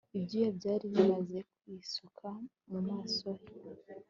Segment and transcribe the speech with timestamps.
[0.17, 2.27] ibyuya byari bimaze kwisuka
[2.69, 3.47] mu maso he